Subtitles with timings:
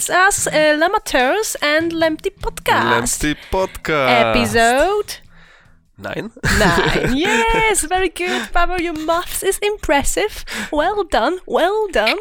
[0.00, 3.20] it's us, uh, Lamateurs and Lempty Podcast.
[3.20, 4.34] Lempty podcast.
[4.34, 5.18] Episode
[5.98, 6.32] nine.
[6.58, 7.16] nine.
[7.16, 8.80] yes, very good, Pavel.
[8.80, 10.46] Your maths is impressive.
[10.72, 12.18] Well done, well done.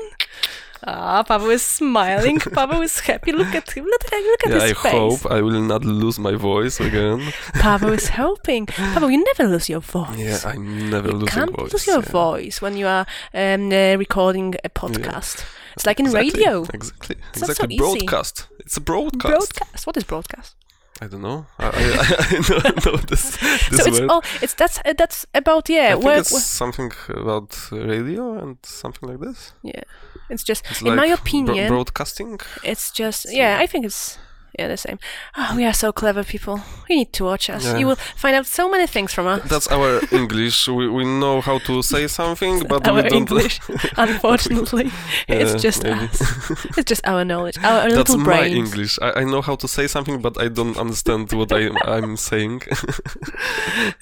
[0.84, 2.40] Ah, Pavel is smiling.
[2.54, 3.32] Pavel is happy.
[3.32, 3.86] Look at him.
[3.86, 4.92] Look at, look at yeah, his I face.
[4.92, 7.32] hope I will not lose my voice again.
[7.54, 8.66] Pavel is hoping.
[8.66, 10.18] Pavel, you never lose your voice.
[10.18, 11.72] Yeah, I never you lose can't voice.
[11.72, 12.12] lose your yeah.
[12.12, 15.46] voice when you are um, uh, recording a podcast.
[15.80, 16.66] It's like in Exactly, radio.
[16.74, 17.16] Exactly.
[17.32, 17.76] It's not so exactly.
[17.76, 17.84] easy.
[18.06, 18.48] broadcast.
[18.60, 19.22] It's a broadcast.
[19.56, 19.88] Broadcast.
[19.88, 20.56] What is broadcast?
[21.02, 21.46] I don't know.
[21.58, 23.38] I, I, I don't know this,
[23.70, 24.10] this so it's word.
[24.12, 25.88] oh, it's that's uh, that's about yeah.
[25.88, 29.54] I think where- it's where- something about radio and something like this.
[29.64, 29.84] yeah.
[30.30, 32.40] It's just It's in like my bro- opinion, broadcasting.
[32.64, 33.58] it's just yeah.
[33.64, 34.18] I think it's
[34.58, 34.98] yeah the same.
[35.38, 36.62] Oh, we are so clever people.
[36.90, 37.64] You need to watch us.
[37.66, 37.78] Yeah.
[37.78, 39.48] You will find out so many things from us.
[39.50, 40.68] That's our English.
[40.68, 43.14] We, we know how to say something, but our we don't.
[43.20, 43.60] English,
[43.98, 44.92] unfortunately,
[45.28, 46.00] it's just maybe.
[46.00, 46.68] us.
[46.78, 48.46] It's just our knowledge, our, our That's little my.
[48.48, 48.98] English.
[49.02, 52.62] I, I know how to say something, but I don't understand what I, I'm saying.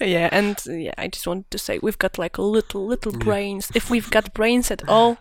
[0.00, 3.18] Yeah, and yeah, I just wanted to say we've got like little little Yeah.
[3.24, 3.70] brains.
[3.74, 5.18] If we've got brains at all,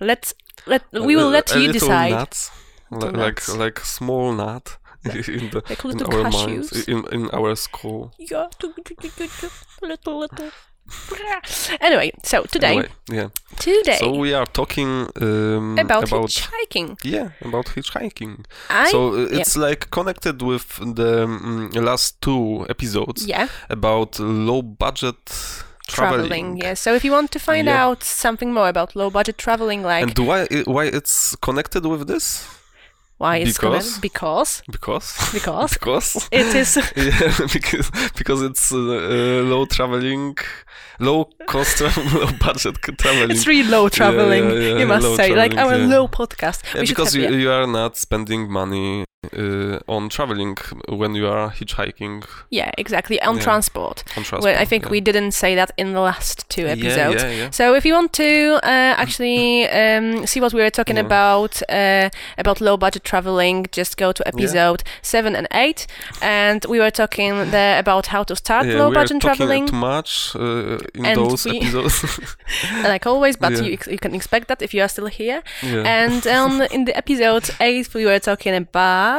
[0.00, 0.34] let's
[0.66, 2.10] let we will A- let a you little decide.
[2.12, 2.50] Nuts,
[2.90, 6.46] Like like small nut in the Like in our cashews.
[6.46, 8.12] minds, in in our school.
[8.18, 8.46] Yeah,
[9.82, 10.50] little little.
[11.80, 13.28] Anyway, so today, Anyway, yeah.
[13.58, 16.96] today So we are talking um, about, about hitchhiking.
[17.04, 18.44] yeah about hitchhiking.
[18.70, 24.62] I so uh, it's like connected with the um, last two episodes yeah about low
[24.62, 25.16] budget
[25.88, 26.28] traveling.
[26.28, 26.56] traveling.
[26.62, 26.74] Yeah.
[26.74, 27.84] So if you want to find Yeah.
[27.84, 32.46] out something more about low budget traveling, like And why why it's connected with this?
[33.18, 34.62] Why it's because- because?
[34.70, 35.08] Because?
[35.32, 35.72] Because?
[35.78, 36.28] Because?
[36.32, 40.36] It is yeah because because it's uh, uh, low traveling,
[41.00, 41.80] low cost,
[42.14, 43.30] low budget traveling.
[43.30, 44.44] it's really low traveling.
[44.50, 45.34] yeah, yeah, you must say.
[45.34, 46.62] Like our low podcast.
[46.86, 49.04] Because you, you are not spending money
[49.36, 50.56] uh, on traveling
[50.88, 53.42] when you are hitchhiking yeah, exactly on Yeah.
[53.42, 54.04] transport.
[54.16, 54.42] on transport.
[54.44, 54.90] Well, I think yeah.
[54.90, 57.22] we didn't say that in the last two episodes.
[57.22, 60.98] Yeah, yeah, So if you want to uh, actually um, see what we were talking
[60.98, 65.86] about uh, about low budget traveling, just go to episode seven and eight,
[66.22, 69.76] and we were talking there about how to start yeah, low budget talking traveling, too
[69.76, 72.04] much uh, in And those we- episodes.
[72.84, 73.36] like always.
[73.36, 75.42] But you, ex- you can expect that if you are still here.
[75.62, 75.82] yeah.
[76.04, 79.17] And um, in the episode eight, we were talking about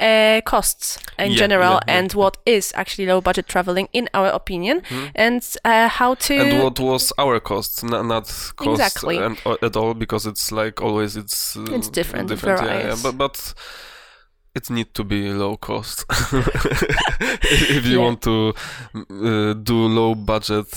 [0.00, 4.28] uh, costs in Yeah, general yeah, and what is actually low budget traveling in our
[4.28, 4.82] opinion,
[5.14, 8.24] and uh, how to and what was our cost not, not
[8.56, 9.18] cost Exactly.
[9.18, 13.16] and, uh, at all because it's like always it's uh, It's different, different yeah, but
[13.18, 13.54] but
[14.54, 16.04] it need to be low cost.
[17.76, 18.54] If you want to
[18.94, 20.68] uh, do low budget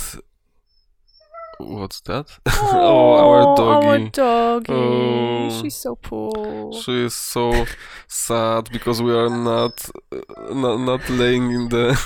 [1.59, 4.73] what's that oh our doggy Our doggy.
[4.73, 5.61] Oh.
[5.61, 6.73] She's so poor.
[6.73, 7.65] she is so
[8.07, 11.97] sad because we are not uh, not, not laying in the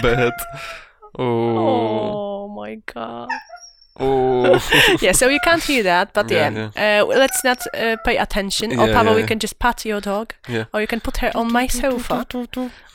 [0.02, 0.32] bed
[1.18, 3.28] oh Oh my god.
[4.00, 4.58] Oh
[5.00, 8.72] yeah, so you can't hear that, but yeah, Yeah, Uh, let's not uh, pay attention.
[8.78, 9.20] or Yeah, Pavel, yeah.
[9.22, 10.64] we can just pat your dog, Yeah.
[10.72, 12.26] or you can put her on my sofa.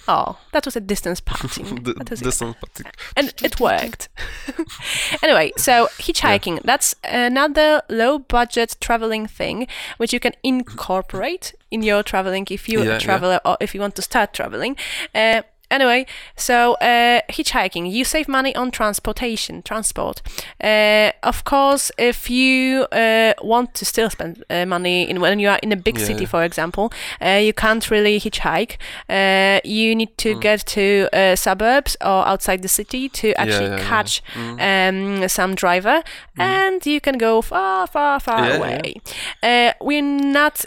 [0.07, 1.75] Oh, that was a distance patting.
[1.83, 2.53] D- this one
[3.17, 4.07] and it worked.
[5.23, 9.67] anyway, so hitchhiking, that's another low budget traveling thing
[9.97, 13.95] which you can incorporate in your traveling if you're a traveler or if you want
[13.95, 14.77] to start traveling.
[15.15, 15.41] Uh,
[15.71, 16.05] Anyway,
[16.35, 20.21] so uh, hitchhiking, you save money on transportation, transport.
[20.63, 25.49] Uh, of course, if you uh, want to still spend uh, money in when you
[25.49, 28.77] are in a big Yeah, city, for example, uh, you can't really hitchhike.
[29.09, 30.41] Uh, you need to Mm.
[30.41, 33.89] get to uh, suburbs or outside the city to actually yeah, yeah.
[33.89, 35.21] catch Mm.
[35.23, 36.03] um, some driver,
[36.37, 38.95] and you can go far, far, far away.
[39.43, 40.65] Uh, we're not.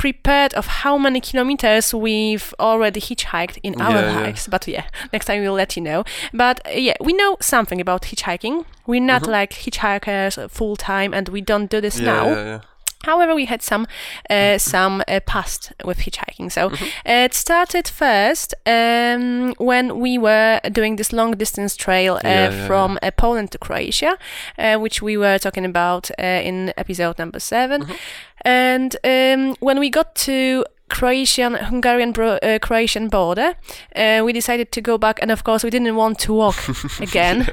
[0.00, 4.20] Prepared of how many kilometers we've already hitchhiked in our Yeah, yeah.
[4.20, 6.04] lives, but yeah, next time we'll let you know.
[6.32, 8.64] But uh, yeah, we know something about hitchhiking.
[8.86, 9.32] We're not Mhm.
[9.38, 12.60] like hitchhikers full time, and we don't do this yeah, now.
[13.04, 13.12] Yeah, yeah.
[13.12, 13.86] However, we had some
[14.30, 16.50] uh, some uh, past with hitchhiking.
[16.50, 16.84] So Mm-hmm.
[16.84, 22.50] uh, it started first um, when we were doing this long distance trail uh, Yeah,
[22.50, 24.16] yeah, from uh, Poland to Croatia,
[24.58, 27.92] uh, which we were talking about uh, in episode number 7 Mm-hmm.
[28.44, 33.54] And um, when we got to Croatian Hungarian bro- uh, Croatian border.
[33.96, 36.56] Uh, we decided to go back, and of course, we didn't want to walk
[37.00, 37.48] again.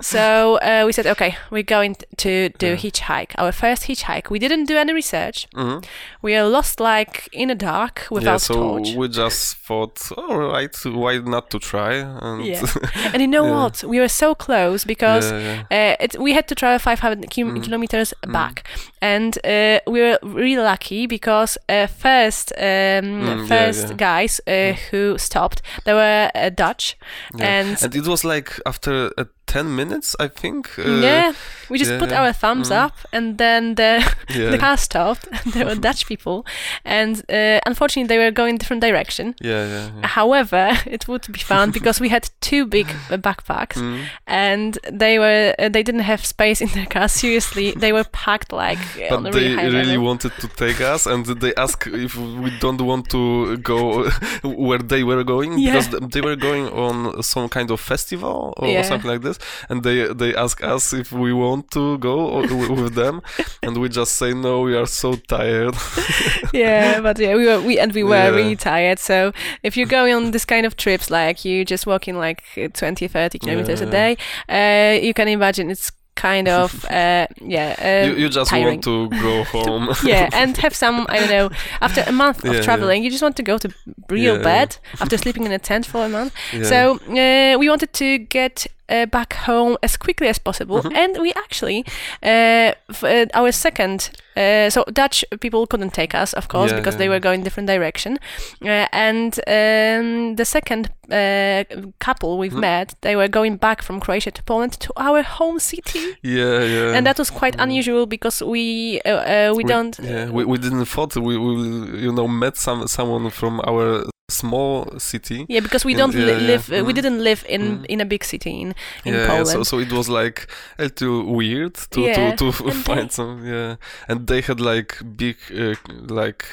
[0.00, 3.32] So uh, we said, okay, we're going to do hitchhike.
[3.38, 4.30] Our first hitchhike.
[4.30, 5.48] We didn't do any research.
[5.54, 5.84] Mhm.
[6.22, 8.94] We are lost like in the dark without yeah, so torch.
[8.94, 11.94] we just thought, all right, why not to try?
[11.94, 12.62] And Yeah.
[13.12, 13.62] and you know Yeah.
[13.64, 13.84] what?
[13.84, 15.92] We were so close because Yeah, yeah.
[15.98, 17.62] Uh, it, we had to travel 500 ki- Mm.
[17.62, 18.66] kilometers back,
[19.02, 22.52] and uh, we were really lucky because uh, first
[22.98, 23.96] um, yeah, first yeah.
[23.96, 26.96] guys uh, who stopped they were uh, Dutch,
[27.38, 27.46] Yeah.
[27.60, 29.24] and, and it was like after uh,
[29.54, 30.78] 10 minutes, I think.
[30.78, 31.32] Uh, yeah,
[31.70, 32.84] we just yeah, put our thumbs Mm.
[32.84, 34.02] up, and then the
[34.38, 34.50] Yeah.
[34.50, 35.24] the car stopped.
[35.54, 36.44] there were Dutch people,
[36.84, 39.34] and uh, unfortunately they were going different direction.
[39.40, 39.88] Yeah, yeah.
[40.00, 40.06] yeah.
[40.18, 40.64] However,
[40.96, 44.00] it would be fun because we had two big uh, backpacks, Mm.
[44.26, 47.08] and they were uh, they didn't have space in their car.
[47.08, 48.78] Seriously, they were packed like
[49.12, 52.50] on But they really high really wanted to take us, and they asked if we
[52.60, 54.08] don't want to go
[54.42, 59.10] where they were going because they were going on some kind of festival or something
[59.14, 62.40] like this, and they they ask us if we want to go
[62.74, 63.20] with them,
[63.62, 65.74] and we just say no, we are so tired.
[66.52, 68.28] yeah, but yeah, we were we and we were Yeah.
[68.36, 68.98] really tired.
[68.98, 69.32] So
[69.62, 73.08] if you go on this kind of trips, like you just walking like uh, 20,
[73.08, 74.16] 30 kilometers a day,
[74.48, 77.74] uh, you can imagine it's kind of uh, yeah.
[77.78, 78.66] Uh, you, you just tiring.
[78.66, 79.88] want to go home.
[80.04, 81.50] yeah, and have some I don't know.
[81.80, 82.62] After a month of yeah.
[82.62, 83.68] traveling, you just want to go to
[84.08, 86.32] real Yeah, bed after sleeping in a tent for a month.
[86.52, 86.62] Yeah.
[86.62, 90.96] So uh, we wanted to get uh, back home as quickly as possible, Mhm.
[90.96, 91.84] and we actually
[92.22, 94.10] uh, f- uh, our second.
[94.36, 97.44] Uh, so Dutch people couldn't take us, of course, Yeah, because yeah, they were going
[97.44, 98.18] different direction.
[98.64, 101.62] Uh, and um, the second uh,
[101.98, 102.60] couple we've Mhm.
[102.60, 106.96] met, they were going back from Croatia to Poland to our home city, yeah, yeah.
[106.96, 107.62] and that was quite Mm.
[107.62, 109.98] unusual because we uh, uh, we, don't.
[110.02, 114.98] Yeah, we, we didn't thought we will, you know, met some someone from our small
[114.98, 115.44] city.
[115.48, 116.46] Yeah, because we In- don't li- yeah, yeah.
[116.46, 116.72] live.
[116.72, 116.96] Uh, we Mm.
[116.96, 117.84] didn't live in Mm.
[117.88, 118.74] in a big city in
[119.04, 119.48] in yeah, Poland.
[119.48, 120.46] so so it was like
[120.78, 123.76] a little weird to Yeah, to, to and find they- some yeah,
[124.08, 125.74] and they had like big uh,
[126.08, 126.44] like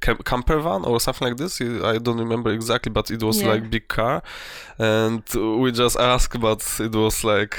[0.00, 1.60] cam- camper van or something like this.
[1.60, 3.52] I don't remember exactly, but it was Yeah.
[3.52, 4.22] like big car,
[4.78, 5.22] and
[5.62, 7.56] we just asked, but it was like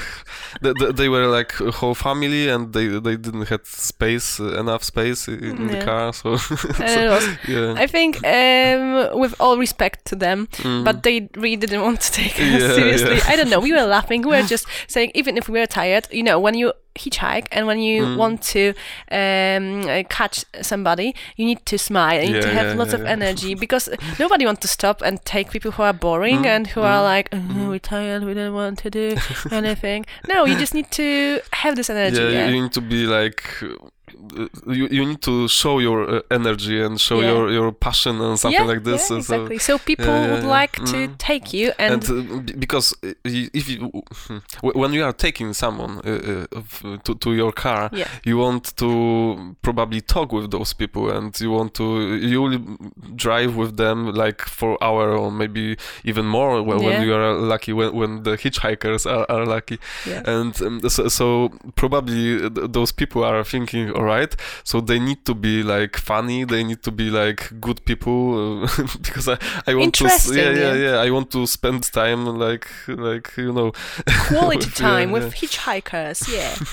[0.60, 4.82] they, they, were like a whole family, and they they didn't have space uh, enough
[4.84, 7.74] space in, in the car, so, so it yeah.
[7.84, 10.84] I think, um, with all respect to them, Mm.
[10.84, 13.16] but they really didn't want to take us Yeah, seriously.
[13.16, 13.24] yeah.
[13.32, 13.60] I don't know.
[13.60, 14.22] We were laughing.
[14.22, 17.66] We were just saying, even if we were tired, you know, when you hitchhike and
[17.66, 18.16] when you Mm.
[18.16, 18.72] want to
[19.10, 22.22] um, uh, catch somebody, you need to smile.
[22.22, 23.10] You need to Yeah, have yeah, lots yeah, of yeah.
[23.16, 26.80] energy because nobody wants to stop and take people who are boring Mm, and who
[26.82, 29.16] are mm, like, oh, we're tired, we don't want to do
[29.50, 30.06] anything.
[30.28, 32.22] No, you just need to have this energy.
[32.22, 32.46] yeah, yeah.
[32.48, 33.42] you need to be like
[34.66, 37.32] you, you need to show your uh, energy and show Yeah.
[37.32, 39.58] your, your passion and something yeah, like this yeah, so- exactly.
[39.58, 41.18] So people would like to Mm.
[41.18, 43.90] take you and, and, uh, because uh, if you
[44.62, 46.00] when you are taking someone
[47.04, 51.50] to, to your car yeah, you want to probably talk with those people and you
[51.50, 52.58] want to you will
[53.16, 57.72] drive with them like for hour or maybe even more when, when you are lucky
[57.72, 60.22] when, when the hitchhikers are, are lucky yeah.
[60.26, 65.24] and um, so, so probably th- those people are thinking all right so they need
[65.24, 68.60] to be like funny they need to be like good people
[69.02, 70.74] because I, I want to yeah, yeah yeah.
[70.74, 73.72] yeah I want to spend time like like you know
[74.28, 75.14] quality with- time yeah.
[75.14, 76.28] with hitchhikers.
[76.32, 76.54] Yeah,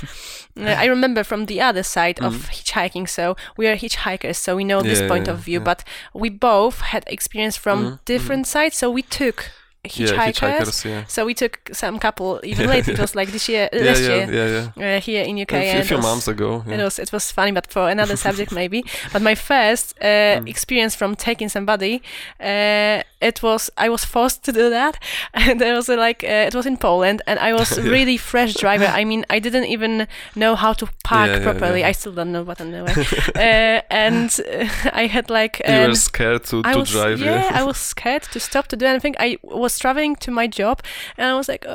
[0.60, 3.08] Uh, I remember from the other side of hitchhiking.
[3.08, 5.04] So we are hitchhikers, so we know this Mm.
[5.04, 5.60] Yeah, point yeah, of view.
[5.60, 5.64] yeah.
[5.64, 5.84] But
[6.14, 9.50] we both had experience from Mhm, different sides, so we took
[9.84, 10.12] hitchhikers.
[10.12, 12.92] yeah hitchhikers yeah So we took some couple even later.
[12.92, 15.54] It was like this year, yeah last yeah year yeah yeah uh, here in UK.
[15.54, 18.16] a few, and few was- months ago It was it was funny, but for another
[18.28, 18.84] subject maybe.
[19.14, 20.06] But my first uh,
[20.42, 20.48] Mm.
[20.48, 22.02] experience from taking somebody,
[22.40, 24.98] uh, it was I was forced to do that,
[25.34, 27.92] and it was like uh, it was in Poland, and I was Yeah.
[27.92, 28.86] really fresh driver.
[29.02, 31.80] I mean, I didn't even know how to park Yeah, yeah, properly.
[31.82, 31.90] yeah.
[31.90, 32.94] I still don't know, but anyway,
[33.36, 34.68] uh, and uh,
[35.04, 35.62] I had like.
[35.68, 38.40] you um, were scared to, I to was drive yeah, yeah I was scared to
[38.40, 39.16] stop to do anything.
[39.20, 40.82] I was traveling to my job,
[41.18, 41.66] and I was like,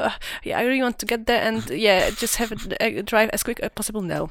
[0.45, 3.43] yeah, I really want to get there and yeah, just have a, a drive as
[3.43, 4.03] quick as possible.
[4.03, 4.31] No.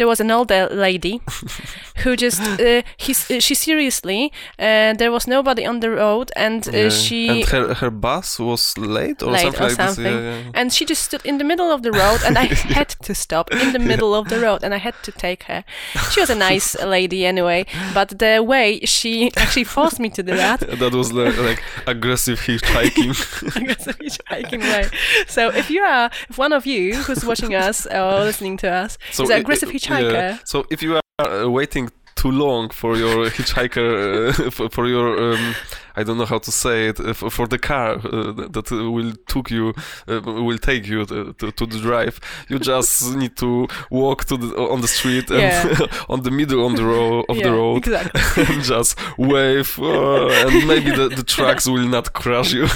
[0.00, 1.20] There was an older lady
[2.02, 6.72] who just uh, he she seriously uh, there was nobody on the road and uh,
[6.72, 6.88] Yeah.
[6.88, 10.04] she and her her bus was late or Late something or like something.
[10.06, 10.58] yeah, yeah.
[10.58, 12.44] and she just stood in the middle of the road and I
[12.78, 15.64] had to stop in the middle of the road and I had to take her.
[16.12, 20.34] She was a nice lady anyway, but the way she actually forced me to do
[20.36, 23.12] that that was like, like aggressive hitchhiking
[23.56, 24.84] aggressive hitchhiking way.
[25.26, 28.96] So if you are, if one of you who's watching us or listening to us
[29.12, 30.38] So is an i- aggressive i- hitchhiker, yeah.
[30.44, 35.32] So if you are uh, waiting too long for your hitchhiker uh, for, for, your
[35.32, 35.54] um,
[35.96, 39.50] I don't know how to say it for, for, the car uh, that will took
[39.50, 39.74] you
[40.08, 42.20] uh, will take you to, to, to, the drive.
[42.48, 45.86] You just need to walk to the on the street and Yeah.
[46.08, 48.44] on the middle on the road of Yeah, the road exactly.
[48.54, 52.66] and just wave uh, and maybe the, the trucks will not crush you.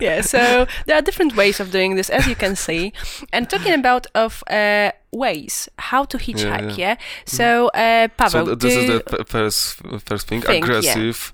[0.00, 2.92] yeah so there are different ways of doing this as you can see
[3.32, 6.96] and talking about of uh, ways how to hitchhike yeah, yeah.
[7.26, 10.64] so uh, Pavel so th- this is the first first thing, Thing, yeah.
[10.64, 11.32] aggressive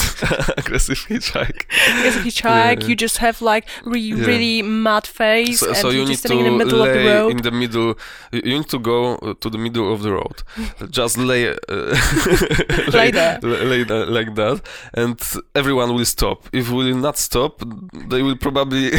[0.00, 1.62] aggressive aggressive hitchhike.
[2.04, 2.88] you hitchhike Yeah.
[2.88, 4.26] you just have like really Yeah.
[4.26, 6.82] really mad face So, and so you're you need just to standing in the middle
[6.82, 7.94] of the road in the middle.
[8.32, 10.42] You need to go uh, to the middle of the road.
[10.90, 11.54] Just lay, uh,
[12.92, 13.38] Lay there.
[13.42, 14.60] lay, lay like that,
[14.94, 15.18] and
[15.54, 16.48] everyone will stop.
[16.52, 17.62] If will not stop,
[18.10, 18.92] they will probably,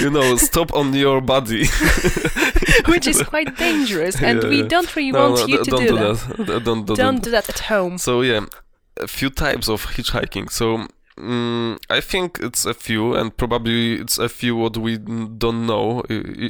[0.00, 1.66] you know, stop on your body.
[2.86, 5.80] which is quite dangerous and Yeah, we don't really No, want no, you to don't
[5.80, 6.46] do do that, that.
[6.64, 8.40] Don't, don't, don't do that at home So yeah,
[9.00, 10.50] a few types of hitchhiking.
[10.50, 10.86] So
[11.18, 16.02] mm, I think it's a few, and probably it's a few what we don't know,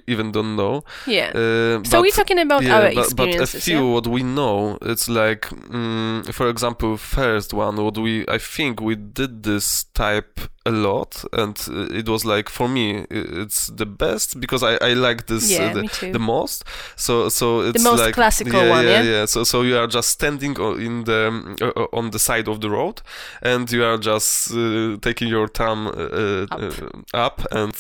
[0.07, 0.85] even don't know.
[1.07, 3.93] yeah Uh, so we're talking about yeah, our but, but a few yeah?
[3.95, 8.97] what we know, it's like, mm, for example, first one what we I think we
[8.97, 14.41] did this type a lot, and uh, it was like for me it's the best
[14.41, 16.65] because I I like this Yeah, uh, the, the most.
[16.97, 19.11] So so it's the most like classical yeah, one, yeah, yeah?
[19.11, 19.27] yeah.
[19.27, 21.57] So so you are just standing in the um,
[21.93, 23.03] on the side of the road,
[23.43, 25.87] and you are just uh, taking your thumb
[26.51, 26.63] Up.
[27.15, 27.73] up and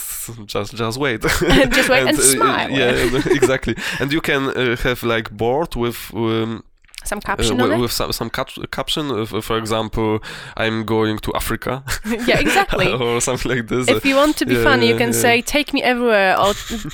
[0.46, 1.22] just just wait.
[1.78, 2.70] Just wait and uh, smile.
[2.70, 3.74] Yeah, exactly.
[4.00, 6.10] And you can uh, have like board with.
[6.14, 6.64] Um,
[7.08, 9.04] some uh, caption wi- on it with some, some cap- caption,
[9.48, 10.18] for example,
[10.56, 11.82] I'm going to Africa
[12.28, 13.88] yeah exactly or something like this.
[13.88, 16.50] if you want to be yeah, funny, you can say "Take me everywhere" or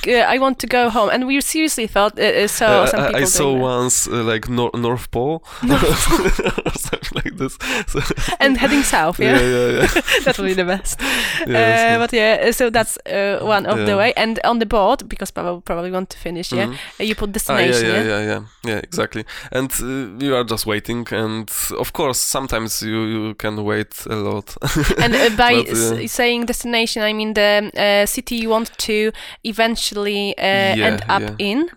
[0.09, 3.01] uh, "I want to go home." And we seriously thought uh, uh, saw Uh, some
[3.01, 7.59] I- people I saw once uh, like nor- North Pole or something like this.
[7.89, 8.01] So,
[8.41, 9.19] and heading south.
[9.21, 9.87] yeah, Yeah, yeah,
[10.25, 11.01] that would be the best.
[11.47, 14.13] Yeah, uh, but yeah, so that's uh, one of the way.
[14.17, 16.75] And on the board, because Pavel probably want to finish, yeah, Mhm.
[17.01, 17.87] uh, you put Ah, yeah, destination.
[17.89, 18.05] yeah, yeah?
[18.09, 18.41] yeah, yeah,
[18.71, 19.25] yeah, exactly.
[19.53, 24.17] And uh, you are just waiting, and of course, sometimes you, you can wait a
[24.17, 24.57] lot.
[25.03, 28.71] And uh, by But, s- uh, saying destination, I mean the uh, city you want
[28.87, 29.13] to
[29.45, 31.35] eventually uh, Yeah, end up yeah.
[31.39, 31.71] in.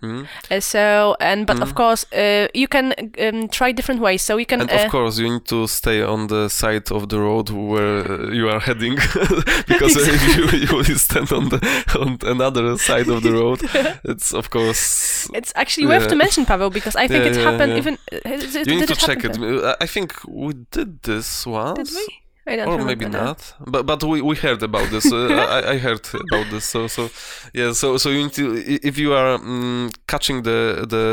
[0.50, 1.74] Uh, so, and but of Mhm.
[1.76, 4.22] course, uh, you can um, try different ways.
[4.22, 4.60] So you can.
[4.60, 8.48] And of course, you need to stay on the side of the road where you
[8.50, 8.96] are heading,
[9.66, 11.58] because if you, you will stand on the
[11.98, 13.60] on another side of the road,
[14.04, 16.08] it's of course It's actually worth Yeah.
[16.10, 17.98] to mention, Pavel, because I think it happened even.
[18.24, 19.38] You need to check it.
[19.38, 21.90] Uh, I think we did this once.
[21.90, 22.22] Did we?
[22.48, 25.78] I don't or maybe not but but we, we heard about this uh, I, I
[25.78, 27.10] heard about this so so
[27.54, 31.04] yeah so so you need to if you are um, catching the the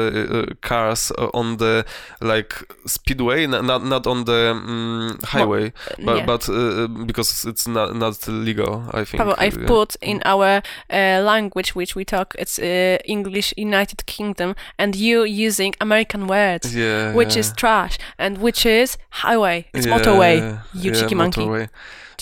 [0.49, 1.85] uh, cars uh, on the
[2.21, 2.53] like
[2.85, 5.73] speedway not not on the um, highway
[6.03, 6.25] but yeah.
[6.25, 9.67] but uh, because it's not not legal I think Pavel, I've yeah.
[9.67, 15.23] put in our uh, language which we talk, it's uh, English United Kingdom, and you
[15.23, 20.59] using American words, yeah which is trash, and which is highway, it's motorway.
[20.73, 21.41] you yeah, monkey.
[21.41, 21.69] motorway.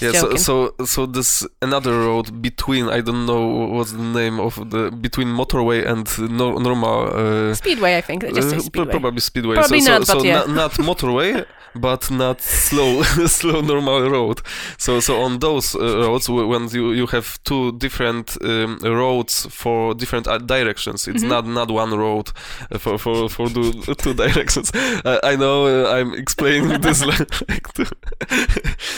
[0.01, 4.55] Yeah, so, so so this another road between I don't know what's the name of
[4.69, 8.23] the between motorway and no, normal uh, Speedway, I think.
[8.35, 8.91] Just say Uh, speedway.
[8.91, 9.55] Probably speedway.
[9.55, 10.33] Probably so, not, so, but so yeah.
[10.39, 11.45] not, not motorway,
[11.75, 14.41] but not slow, slow normal road.
[14.77, 19.93] So, so on those uh, roads, when you, you have two different um, roads for
[19.95, 21.29] different uh, directions, it's Mhm.
[21.29, 22.31] not not one road
[22.71, 24.71] uh, for for for the two directions.
[25.05, 27.67] I, I know uh, I'm explaining this like, like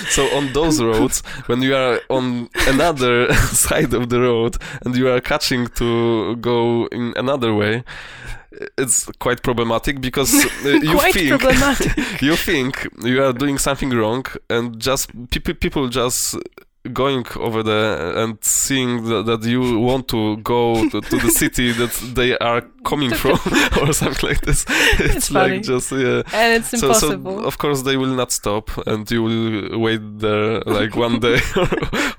[0.09, 3.33] so on those roads, when you are on another
[3.65, 7.83] side of the road and you are catching to go in another way,
[8.77, 14.79] it's quite problematic because uh, you think you think you are doing something wrong and
[14.79, 16.35] just people people just
[16.93, 21.71] going over there and seeing that, that you want to go to, to the city
[21.81, 23.33] that they are coming from
[23.81, 27.81] or something like this it's, It's like just yeah and it's so, so of course
[27.81, 31.39] they will not stop and you will wait there like one day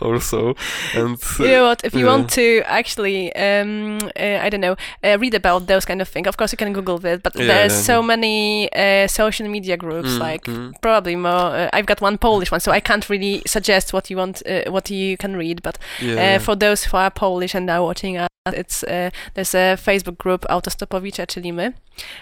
[0.01, 0.55] or, or so
[0.95, 1.85] and uh, you know what?
[1.85, 2.13] If you yeah.
[2.13, 6.27] want to actually, um, uh, I don't know, uh, read about those kind of things,
[6.27, 7.23] of course you can Google it.
[7.23, 10.73] But Yeah, there's yeah, so many uh, social media groups, Mm, like mm.
[10.81, 11.33] probably more.
[11.57, 14.56] Uh, I've got one Polish one, so I can't really suggest what you want, uh,
[14.67, 15.63] what you can read.
[15.63, 18.17] But yeah, uh, for those who are Polish and are watching
[18.55, 21.73] It's uh, there's a Facebook group Autostopowicze, czyli my,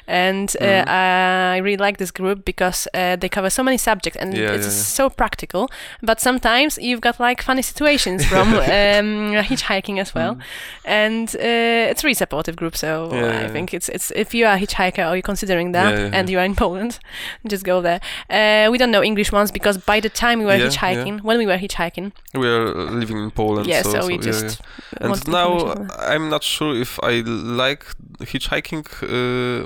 [0.06, 0.88] and uh, Mhm.
[0.88, 4.66] I really like this group because uh, they cover so many subjects and Yeah, it's
[4.66, 4.84] yeah, yeah.
[4.84, 5.66] so practical.
[6.02, 10.36] But sometimes you've got like funny situations from um, hitchhiking as well,
[10.84, 12.76] and uh, it's a really supportive group.
[12.76, 13.44] So Mm.
[13.44, 16.38] I think it's it's if you are a hitchhiker or you're considering that and you
[16.38, 16.98] are in Poland,
[17.50, 18.00] just go there.
[18.30, 21.46] Uh, we don't know English ones because by the time we were hitchhiking, when we
[21.46, 23.66] were hitchhiking, We are living in Poland.
[23.66, 24.60] yeah, so, so, so we yeah, just
[25.00, 26.13] And now information on that.
[26.14, 27.84] I'm not sure if I like
[28.20, 28.86] hitchhiking.
[29.02, 29.64] Uh,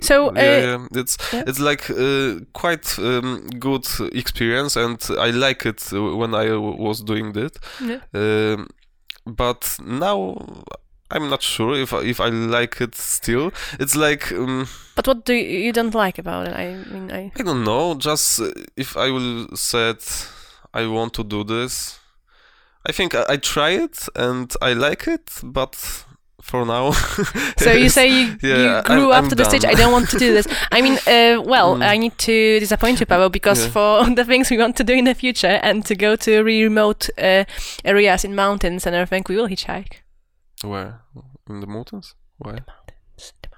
[0.00, 1.44] So, yeah, uh, yeah, it's yeah.
[1.46, 7.02] it's like uh, quite um, good experience, and I like it when I w- was
[7.04, 7.58] doing that.
[7.80, 8.00] Yeah.
[8.14, 8.68] Um,
[9.26, 10.36] but now
[11.10, 13.52] I'm not sure if I, if I like it still.
[13.78, 14.66] It's like um,
[14.96, 16.54] But what do you, you don't like about it?
[16.54, 17.94] I mean, I I don't know.
[17.94, 18.40] Just
[18.76, 19.98] if I will said
[20.72, 21.98] I want to do this,
[22.86, 25.74] I think I, I try it and I like it, but
[26.42, 26.90] for now.
[27.58, 29.64] so you say you, Yeah, you I'm- grew I'm up to the stage.
[29.64, 30.46] I don't want to do this.
[30.70, 31.82] I mean, uh, well, Mm.
[31.88, 33.70] I need to disappoint you, Pavel, because Yeah.
[33.72, 36.64] for the things we want to do in the future and to go to really
[36.64, 37.44] remote uh,
[37.84, 40.02] areas in mountains and everything, we will hitchhike.
[40.62, 41.00] Where
[41.48, 42.14] in the mountains?
[42.38, 42.54] Where?
[42.56, 43.32] The mountains.
[43.42, 43.48] The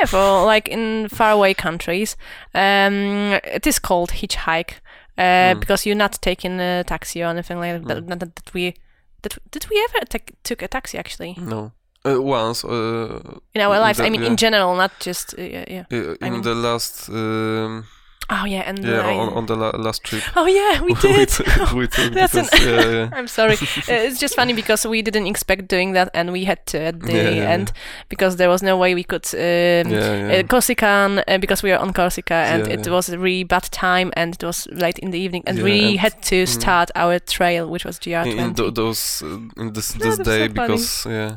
[0.00, 2.16] Yeah, for like in faraway countries,
[2.54, 4.80] um, it is called hitchhike
[5.18, 5.60] Mm.
[5.60, 7.98] because you're not taking a taxi or anything like that.
[7.98, 8.08] Mm.
[8.08, 8.74] Not that, that we
[9.22, 9.34] did.
[9.50, 11.72] Did we ever take took a taxi actually No.
[12.04, 12.64] Uh, once.
[12.64, 13.18] Uh,
[13.54, 13.98] in our lives?
[13.98, 14.30] the- I mean, yeah.
[14.30, 15.64] in general, not just uh, yeah.
[15.68, 15.84] yeah.
[15.92, 17.08] uh, in mean- the last.
[17.08, 17.84] Um,
[18.28, 20.22] Oh yeah, and yeah, I- on, on the la- last trip.
[20.34, 21.28] Oh yeah, we did.
[21.28, 23.08] took- we took That's an- yeah, yeah.
[23.18, 23.54] I'm sorry.
[23.54, 27.00] Uh, it's just funny because we didn't expect doing that, and we had to at
[27.00, 27.72] the Yeah, end
[28.08, 29.24] because there was no way we could.
[29.34, 29.92] Um.
[29.96, 34.12] Uh, Corsican uh, because we were on Corsica and it was a really bad time
[34.16, 36.48] and it was late in the evening and we and- had to mm.
[36.48, 38.32] start our trail which was GR20.
[38.32, 40.68] in, in tho- those uh, in this this day so funny.
[40.74, 41.36] because yeah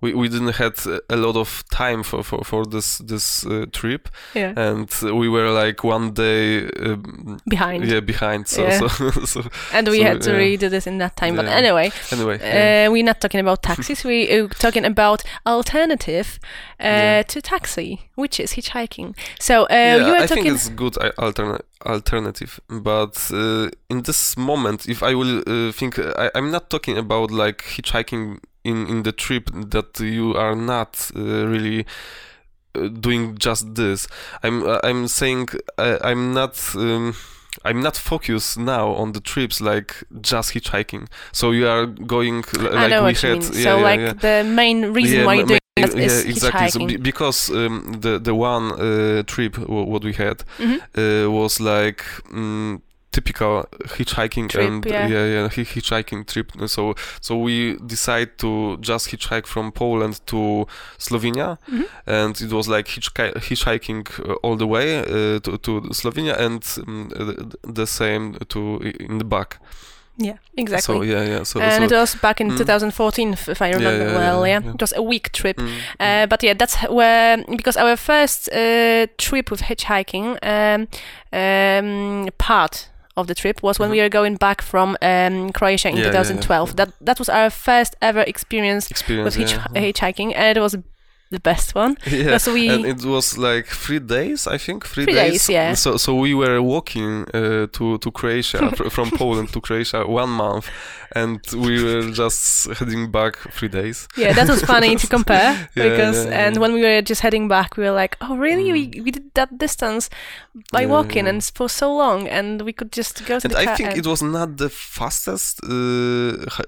[0.00, 0.74] we, we didn't had
[1.10, 5.50] a lot of time for for, for this this uh, trip yeah, and we were
[5.50, 7.84] like one day um, behind.
[7.84, 8.78] yeah behind so Yeah.
[8.88, 10.36] so, so And we so, had to yeah.
[10.36, 11.36] really do this in that time.
[11.36, 12.86] But anyway, anyway yeah.
[12.88, 14.04] uh, we're not talking about taxis.
[14.04, 16.38] we're talking about alternative
[16.80, 17.22] uh, Yeah.
[17.22, 19.14] to taxi, which is hitchhiking.
[19.40, 20.44] So uh, yeah, you were I talking.
[20.44, 25.72] think it's good uh, alterna- alternative, but uh, in this moment, if I will uh,
[25.72, 30.54] think, I, I'm not talking about like hitchhiking in in the trip that you are
[30.56, 31.84] not uh, really
[32.74, 34.08] uh, doing just this.
[34.42, 36.74] I'm uh, I'm saying uh, I'm not.
[36.74, 37.14] Um,
[37.64, 41.08] I'm not focused now on the trips like just hitchhiking.
[41.32, 43.38] So you are going like I know we what you had.
[43.42, 43.52] mean.
[43.54, 44.12] yeah, so, yeah, like yeah.
[44.12, 46.68] the main reason why you're doing ma- that is yeah, exactly.
[46.68, 50.78] So because um, the the one uh, trip w- what we had Mhm.
[51.26, 52.80] uh, was like mm,
[53.16, 53.64] typical
[53.96, 55.08] hitchhiking Trip, and yeah.
[55.08, 56.48] yeah yeah hitchhiking trip.
[56.66, 60.66] So so we decided to just hitchhike from Poland to
[60.98, 61.84] Slovenia, Mhm.
[62.06, 62.86] and it was like
[63.40, 67.08] hitchhiking uh, all the way uh, to to Slovenia and um,
[67.74, 68.58] the, same to
[69.00, 69.58] in the back.
[70.18, 70.94] Yeah, exactly.
[70.96, 71.96] So yeah yeah so and so.
[71.96, 72.56] it was back in Mm.
[72.58, 74.46] 2014, if, I remember yeah, well.
[74.46, 74.74] yeah, Yeah, yeah.
[74.74, 75.58] it was a week trip.
[75.58, 75.68] Mm,
[76.00, 80.88] Uh, but yeah, that's where because our first uh, trip with hitchhiking um,
[81.32, 85.94] um, part of the trip was when we were going back from um, Croatia in
[85.96, 86.04] Mm-hmm.
[86.04, 86.22] Yeah, yeah, yeah.
[86.22, 86.76] 2012.
[86.76, 89.80] That that was our first ever experience experience with hitch- yeah.
[89.92, 90.76] hitchhiking, and it was
[91.30, 91.96] the best one.
[92.06, 95.74] yeah Because we and it was like three days i think three, Three days, yeah.
[95.74, 100.30] so so we were walking uh, to to croatia fr- from poland to croatia one
[100.30, 100.68] month
[101.14, 105.88] and we were just heading back three days yeah, that was funny to compare Yeah,
[105.88, 108.72] because yeah, and when we were just heading back, we were like, oh really?
[108.72, 110.10] We we did that distance
[110.72, 113.90] by walking and for so long, and we could just go to and I think
[113.90, 115.68] and- it was not the fastest uh,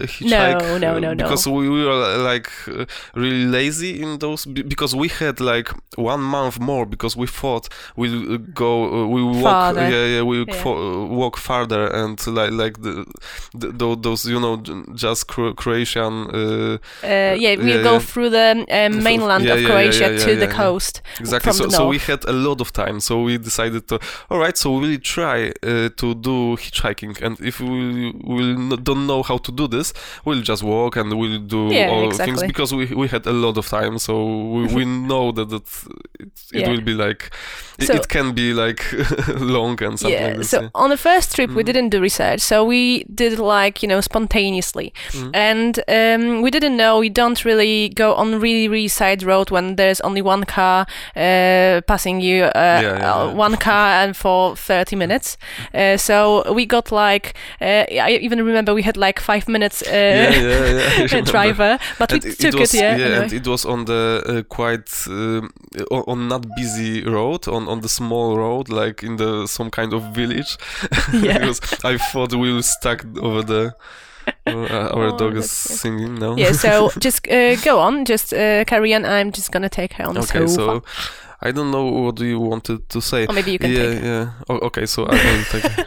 [0.06, 0.60] hitchhike.
[0.60, 1.24] No, no, uh, no, no.
[1.24, 6.20] Because we, we were like uh, really lazy in those because we had like one
[6.20, 9.88] month more because we thought we'll uh, go uh, we walk Farther.
[9.90, 10.62] yeah yeah we Yeah.
[10.66, 13.04] uh, walk farther and like like the,
[13.54, 14.56] the those you know
[14.94, 17.98] just Cro- Croatian uh, Uh, yeah, we'll yeah, go yeah.
[17.98, 21.02] through the um, mainland of Croatia to the coast.
[21.20, 21.52] Exactly.
[21.52, 23.00] So, the so we had a lot of time.
[23.00, 23.98] So we decided to,
[24.30, 24.56] all right.
[24.56, 29.52] So we'll try uh, to do hitchhiking, and if we will don't know how to
[29.52, 29.92] do this,
[30.24, 33.66] we'll just walk and we'll do all things because we we had a lot of
[33.68, 33.98] time.
[33.98, 34.14] So
[34.52, 35.68] we, we know that it,
[36.20, 36.70] it Yeah.
[36.70, 37.30] will be like
[37.78, 38.82] It, So- it can be like
[39.40, 40.28] long and something yeah.
[40.28, 40.50] like this.
[40.50, 40.68] so yeah.
[40.74, 41.66] on the first trip, we Mhm.
[41.66, 45.30] didn't do research, so we did like you know spontaneously, Mhm.
[45.34, 46.98] and um, we didn't know.
[46.98, 51.80] We don't really go on really really side road when there's only one car uh,
[51.86, 55.36] passing you, uh, Yeah, uh, one car and for thirty minutes.
[55.74, 59.82] Uh, so we got like uh, I even remember we had like five minutes.
[59.82, 61.18] Uh, yeah, yeah, yeah.
[61.18, 62.94] I driver, but And we it, took it was, it, yeah.
[62.94, 63.22] anyway.
[63.22, 65.50] and it was on the quite um,
[65.90, 69.92] on, on not busy road, on on the small road, like in the some kind
[69.92, 70.56] of village.
[71.12, 71.38] Yeah.
[71.38, 73.72] because I thought we were stuck over there.
[74.46, 76.36] Uh, our Oh, dog is singing now.
[76.36, 79.04] yeah, so just uh, go on, just uh, carry on.
[79.06, 80.54] I'm just gonna take her on the okay, sofa.
[80.54, 80.82] so
[81.40, 83.26] I don't know what you wanted to say.
[83.26, 84.02] or maybe you can yeah, take.
[84.02, 84.30] yeah.
[84.48, 85.64] Oh, okay, so I will take.
[85.64, 85.86] it.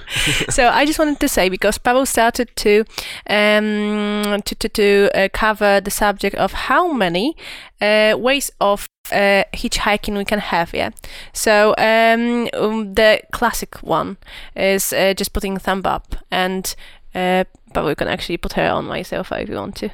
[0.53, 2.85] so I just wanted to say because Pavel started to
[3.29, 7.35] um, to to, to uh, cover the subject of how many
[7.81, 10.73] uh, ways of uh, hitchhiking we can have.
[10.73, 10.91] Yeah.
[11.33, 14.17] So um, um, the classic one
[14.55, 16.73] is uh, just putting thumb up, and
[17.13, 19.89] uh, but we can actually put her on my sofa if you want to.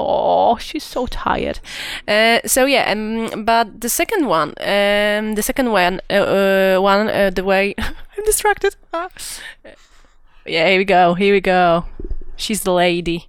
[0.00, 1.58] Oh, she's so tired.
[2.06, 7.08] Uh, so yeah, um, but the second one, um, the second one, uh, uh, one,
[7.08, 8.76] uh, the way I'm distracted.
[8.92, 9.08] Ah.
[10.46, 11.14] Yeah, here we go.
[11.14, 11.84] Here we go.
[12.36, 13.28] She's the lady.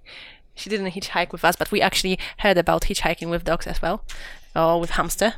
[0.54, 4.04] She didn't hitchhike with us, but we actually heard about hitchhiking with dogs as well,
[4.54, 5.34] or with hamster,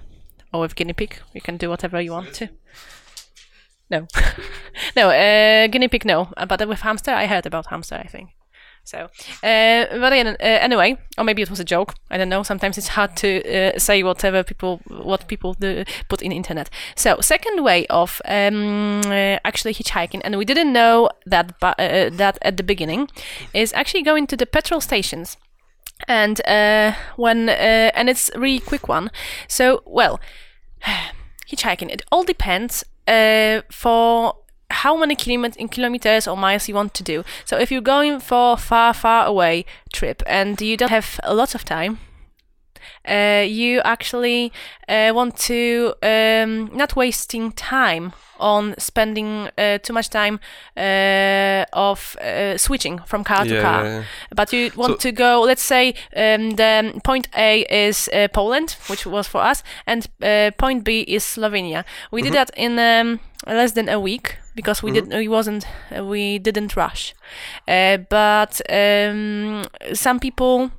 [0.53, 1.17] or with guinea pig.
[1.33, 2.49] You can do whatever you want to.
[3.89, 4.07] No,
[4.97, 6.29] no, uh, guinea pig, no.
[6.37, 7.95] Uh, But with hamster, I heard about hamster.
[7.97, 8.31] I think.
[8.85, 11.95] So, uh, but yeah, uh, anyway, or maybe it was a joke.
[12.11, 12.43] I don't know.
[12.43, 16.69] Sometimes it's hard to uh, say whatever people, what people do, put in internet.
[16.97, 22.39] So, second way of um, uh, actually hitchhiking, and we didn't know that, uh, that
[22.43, 23.09] at the beginning,
[23.55, 25.37] is actually going to the petrol stations,
[26.09, 29.11] and uh, when uh, and it's a really quick one.
[29.47, 30.21] So, well,
[31.49, 31.91] hitchhiking.
[31.91, 34.35] It all depends uh, for
[34.73, 37.25] how many kilometers or miles you want to do.
[37.45, 41.55] So if you're going for far, far away trip and you don't have a lot
[41.55, 41.99] of time,
[43.09, 44.53] uh, you actually
[44.89, 50.41] uh, want to um, not wasting time on spending uh, too much time
[50.77, 54.05] uh, of uh, switching from car to car yeah, yeah.
[54.35, 58.77] but you want So- to go let's say um, the point a is uh, poland
[58.89, 62.33] which was for us and uh, point b is slovenia we Mm-hmm.
[62.33, 64.95] did that in um, less than a week because we Mm-hmm.
[65.09, 67.15] didn't we wasn't uh, we didn't rush
[67.69, 70.71] uh, but um, some people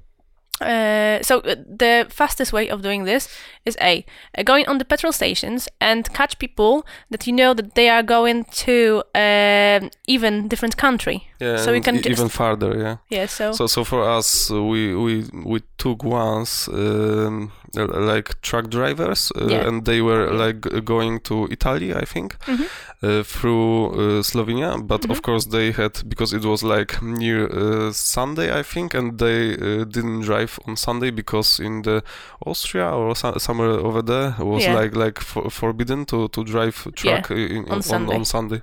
[0.61, 3.27] uh, so uh, the fastest way of doing this
[3.65, 4.05] is a
[4.37, 8.03] uh, going on the petrol stations and catch people that you know that they are
[8.03, 11.27] going to um even different country.
[11.41, 12.77] Yeah, So we can e- just- even farther.
[12.77, 12.97] Yeah.
[13.09, 13.25] Yeah.
[13.27, 18.69] So, So so for us, uh, we we we took once um, uh, like truck
[18.69, 19.67] drivers, uh, Yeah.
[19.67, 22.65] and they were like going to Italy, I think, Mhm.
[23.01, 24.77] uh, through uh, Slovenia.
[24.87, 25.11] But Mhm.
[25.11, 29.53] of course, they had because it was like near uh, Sunday, I think, and they
[29.53, 32.03] uh, didn't drive on Sunday because in the
[32.45, 34.75] Austria or so- somewhere over there was Yeah.
[34.79, 38.15] like like for, forbidden to to drive truck uh, in, on Sunday.
[38.15, 38.61] on Sunday.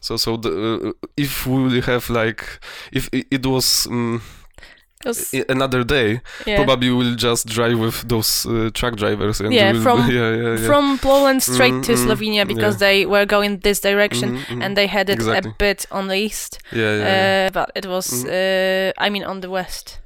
[0.00, 2.42] So so the, uh, if we will have like
[2.92, 3.86] if it, it was.
[3.90, 4.20] Um,
[5.48, 6.64] another day, yeah.
[6.64, 9.40] probably we'll just drive with those uh, truck drivers.
[9.40, 10.66] And Yeah, we'll, from- yeah, yeah, yeah.
[10.66, 14.62] from Poland straight Mm, to mm, Slovenia because they were going this direction Mhm, mhm.
[14.64, 15.50] and they headed Exactly.
[15.50, 16.58] a bit on the east.
[16.72, 17.46] yeah.
[17.48, 18.28] Uh, but it was, Mhm.
[18.28, 20.00] uh, I mean, on the west.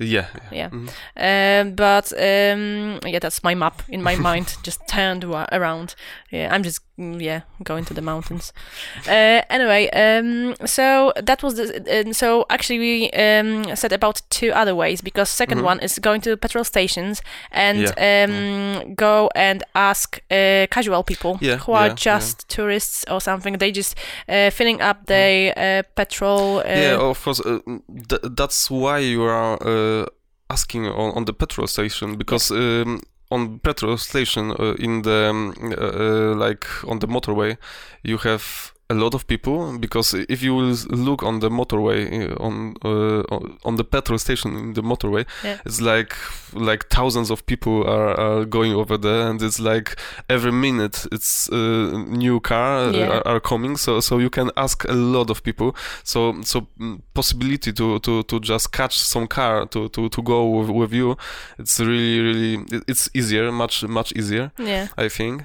[0.00, 0.70] yeah, Yeah.
[0.70, 0.88] Mhm.
[1.16, 5.94] Um, but um, yeah, that's my map in my mind, just turned wa- around.
[6.30, 8.52] Yeah, I'm just mm, yeah going to the mountains.
[9.08, 11.64] Uh, anyway, um, so that was the.
[12.08, 15.64] Uh, so actually, we um, said about two other ways because 2nd Mhm.
[15.64, 21.38] one is going to petrol stations and Yeah, um, go and ask uh, casual people
[21.40, 23.58] Yeah, who are yeah, just tourists or something.
[23.58, 23.94] They just
[24.28, 26.58] uh, filling up their uh, petrol.
[26.58, 27.10] Uh, yeah.
[27.10, 27.60] Of course, uh,
[28.08, 30.06] th- that's why you are uh,
[30.50, 32.50] asking on, on the petrol station because.
[32.50, 37.56] Um, on petrol station uh, in the um, uh, like on the motorway
[38.02, 42.34] you have a lot of people because if you will look on the motorway uh,
[42.42, 43.22] on uh,
[43.64, 45.58] on- the petrol station in the motorway Yeah.
[45.66, 46.14] it's like
[46.54, 49.96] like thousands of people are, are going over there and it's like
[50.30, 53.08] every minute it's a new car uh, Yeah.
[53.18, 57.00] are, are coming so so you can ask a lot of people so so mm,
[57.12, 61.16] possibility to to to just catch some car to to to go with, with you
[61.58, 64.88] it's really really it's easier much much easier yeah.
[64.96, 65.44] I think.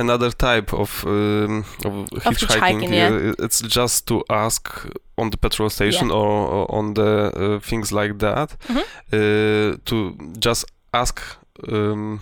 [0.00, 3.10] Another type of um, of hitchhiking, hitchhiking, yeah.
[3.30, 4.68] uh, it's just to ask
[5.18, 8.84] on the petrol station or, or on the uh, things like that Mhm.
[9.12, 9.96] uh, to
[10.38, 11.20] just ask
[11.72, 12.20] um,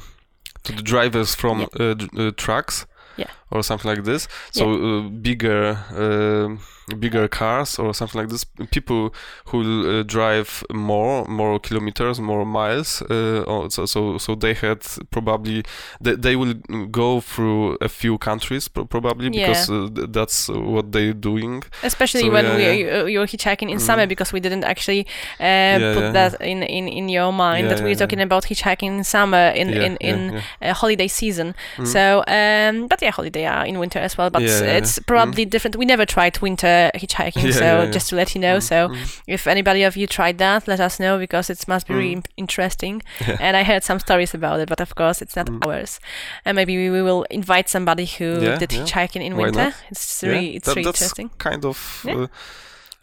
[0.64, 1.66] to the drivers from Yeah.
[1.90, 2.86] uh, d- uh, trucks
[3.16, 3.30] Yeah.
[3.50, 6.56] Or something like this so uh, bigger uh,
[6.98, 9.12] bigger cars or something like this people
[9.46, 9.60] who
[10.00, 14.80] uh, drive more more kilometers more miles uh, so, so so they had
[15.10, 15.62] probably
[16.00, 16.54] they, they will
[16.90, 19.48] go through a few countries pro- probably Yeah.
[19.48, 22.72] because uh, that's what they're doing especially So, when yeah, we yeah.
[22.72, 23.80] You, you were hitchhiking in Mm.
[23.80, 25.06] summer because we didn't actually
[25.40, 28.20] uh, Yeah, put yeah, that in, in in your mind Yeah, that we're yeah, talking
[28.20, 30.70] about hitchhiking in summer in Yeah, in yeah, in yeah.
[30.70, 31.54] uh, holiday season.
[31.76, 31.86] Mm.
[31.86, 34.30] So, um, but yeah, holiday are in winter as well.
[34.30, 35.76] But Yeah, it's probably different.
[35.76, 38.56] We never tried winter hitchhiking, so just to let you know.
[38.58, 39.20] Mm, So, mm.
[39.26, 42.24] if anybody of you tried that, let us know because it must be really Mm.
[42.36, 43.02] interesting.
[43.40, 45.66] And I heard some stories about it, but of course it's not Mm.
[45.66, 46.00] ours.
[46.44, 49.64] And maybe we, we will invite somebody who did hitchhiking in Why winter.
[49.64, 49.74] not?
[49.90, 51.30] It's really it's that- really that's interesting.
[51.38, 52.26] kind of uh,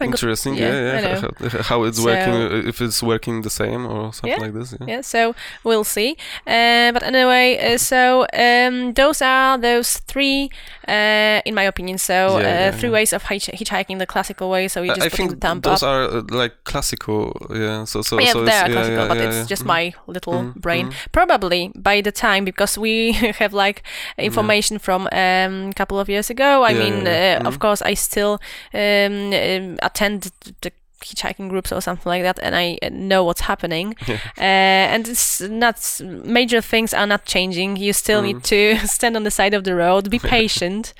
[0.01, 0.55] interesting.
[0.55, 1.61] yeah, Yeah, yeah.
[1.63, 4.73] How, it's So- working, uh, if it's working the same or something Yeah, like this.
[4.79, 4.87] Yeah.
[4.87, 10.49] yeah so we'll see uh, but anyway uh, so um, those are those three
[10.87, 12.93] uh, in my opinion so Yeah, uh, yeah, three yeah.
[12.93, 16.03] ways of hitch- hitchhiking the classical way so you just I think those up are
[16.03, 17.31] uh, like classical.
[17.49, 17.85] Yeah.
[17.85, 19.67] So so yeah, so they are classical, yeah, but yeah, it's just Mhm.
[19.67, 20.87] my little Mm, brain.
[20.87, 20.93] mm.
[21.11, 23.83] Probably by the time, because we have like
[24.17, 26.63] information from um, a couple of years ago.
[26.63, 27.39] I Yeah, mean, yeah, yeah.
[27.43, 27.59] uh, of Mm.
[27.59, 28.39] course, I still
[28.73, 30.71] um, um, attend the
[31.05, 33.95] hitchhiking groups or something like that, and I uh, know what's happening.
[34.07, 34.19] Yeah.
[34.37, 37.77] Uh, and it's not major things are not changing.
[37.77, 38.25] You still Mm.
[38.25, 40.93] need to stand on the side of the road, be patient,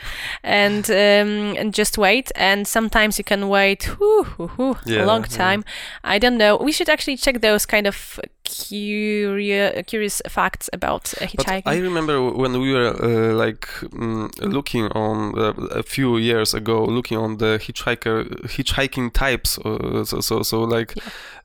[0.43, 2.31] and um, and just wait.
[2.35, 5.37] And sometimes you can wait whoo, whoo, whoo, a Yeah, long yeah.
[5.37, 5.63] time.
[6.03, 6.57] I don't know.
[6.57, 11.63] We should actually check those kind of curio- curious facts about uh, But hitchhiking.
[11.65, 16.85] I remember when we were uh, like mm, looking on uh, a few years ago,
[16.85, 19.57] looking on the hitchhiker hitchhiking types.
[19.59, 20.95] Uh, so so so like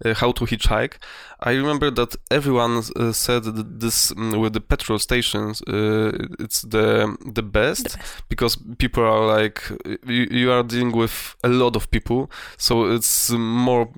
[0.05, 0.95] uh, how to hitchhike.
[1.43, 6.63] I remember that everyone uh, said that this mm, with the petrol stations, uh, it's
[6.63, 7.97] the the best,
[8.29, 9.63] because people are like
[10.07, 13.89] you, you are dealing with a lot of people, so it's more.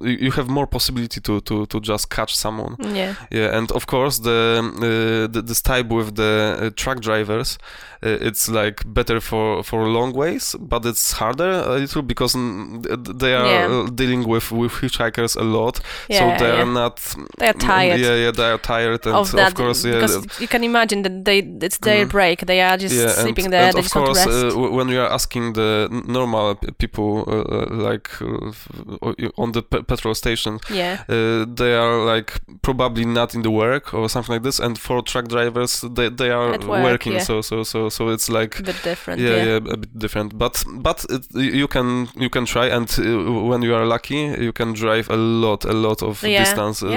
[0.00, 2.76] You have more possibility to, to, to just catch someone.
[2.94, 3.14] yeah.
[3.30, 7.58] Yeah, and of course the uh, the this type with the uh, truck drivers,
[8.02, 12.82] uh, it's like better for for long ways, but it's harder a little because mm,
[13.18, 13.66] they are Yeah.
[13.70, 16.62] uh, dealing with with hitchhikers a lot, Yeah, so they yeah.
[16.62, 17.00] are not.
[17.38, 18.00] They're tired.
[18.00, 19.94] Yeah, yeah, they are tired, and of that of course, yeah.
[20.00, 22.10] because you can imagine that they it's their Mhm.
[22.10, 24.88] break they are just yeah, sleeping and, there and they of course, rest uh, when
[24.88, 30.58] you are asking the normal people, uh, uh, like uh, on the pe- petrol station,
[30.70, 34.78] yeah uh, they are like probably not in the work or something like this and
[34.78, 37.18] for truck drivers they, they are work, working yeah.
[37.22, 40.38] so so so so it's like a bit different yeah, yeah, yeah a bit different
[40.38, 44.52] but but it, you can you can try and uh, when you are lucky you
[44.52, 46.88] can drive a lot a lot of Yeah, distance uh,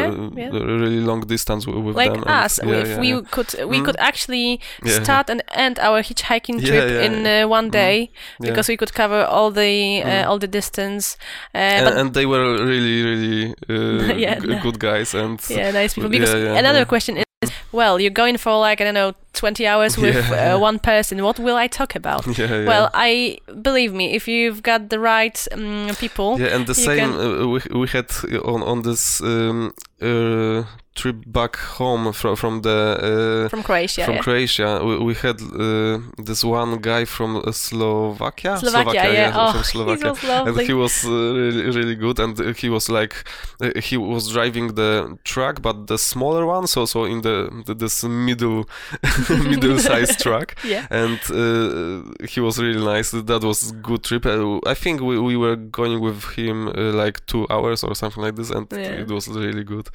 [0.52, 3.86] really long distance w- with like them and- us yeah, if we could we Mm.
[3.86, 7.72] could actually start and end our hitchhiking trip in uh, one Mm.
[7.72, 7.98] day
[8.40, 8.50] Yeah.
[8.50, 10.28] because we could cover all the uh, Mm.
[10.30, 11.18] all the distance
[11.56, 16.10] uh, and, and they were really really uh, Yeah, good guys and yeah nice people
[16.10, 16.86] because yeah, another yeah.
[16.86, 20.56] question is well you're going for like i don't know 20 hours with Yeah.
[20.56, 24.62] uh, one person what will i talk about yeah, well i believe me if you've
[24.62, 28.08] got the right um, people Yeah, and the same can- uh, we we had
[28.44, 30.64] on on this um, uh,
[30.96, 34.18] trip back home from from the uh, from croatia from.
[34.20, 34.82] Croatia.
[34.84, 38.58] We, we had uh, this one guy from uh, Slovakia.
[38.58, 40.14] slovakia yeah, from oh Slovakia.
[40.20, 43.16] he And he was uh, really, really good, and he was like,
[43.64, 47.74] uh, he was driving the truck, but the smaller one, so so in the, the
[47.74, 48.68] this middle
[49.50, 53.12] middle sized truck, yeah and uh, he was really nice.
[53.12, 54.26] That was good trip.
[54.26, 58.24] Uh, I think we, we were going with him uh, like two hours or something
[58.24, 59.02] like this, and Yeah.
[59.02, 59.90] it was really good.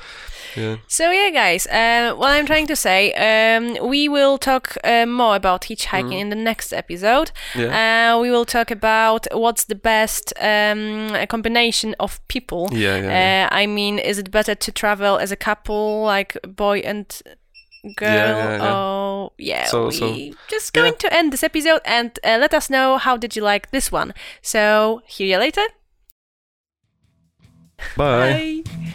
[0.57, 5.07] Yeah, So yeah, guys, uh, what I'm trying to say, um, we will talk uh,
[5.07, 6.21] more about hitchhiking Mhm.
[6.21, 7.31] in the next episode.
[7.55, 12.69] yeah, Uh, we will talk about what's the best um, combination of people.
[12.73, 13.11] yeah, yeah.
[13.11, 13.49] yeah.
[13.63, 17.07] I mean, is it better to travel as a couple, like boy and
[17.95, 18.09] girl?
[18.13, 18.75] yeah, yeah.
[18.75, 19.65] Oh, yeah.
[19.67, 23.17] So- we so- just going to end this episode and uh, let us know how
[23.17, 24.15] did you like this one.
[24.43, 25.67] So, hear you later.
[27.97, 28.63] Bye.
[28.65, 28.95] Bye.